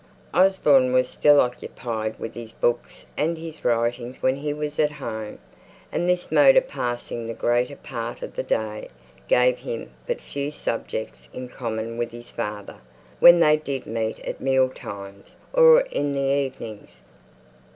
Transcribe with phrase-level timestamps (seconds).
[0.33, 5.37] Osborne was still occupied with his books and his writings when he was at home;
[5.91, 8.89] and this mode of passing the greater part of the day
[9.27, 12.77] gave him but few subjects in common with his father
[13.19, 17.01] when they did meet at meal times, or in the evenings.